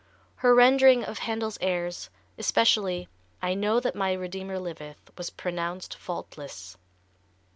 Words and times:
Her 0.37 0.55
rendering 0.55 1.03
of 1.03 1.19
Handel's 1.19 1.59
airs, 1.61 2.09
especially 2.35 3.07
"I 3.39 3.53
Know 3.53 3.79
that 3.79 3.93
My 3.95 4.13
Redeemer 4.13 4.57
Liveth," 4.57 5.11
was 5.15 5.29
pronounced 5.29 5.95
faultless. 5.95 6.75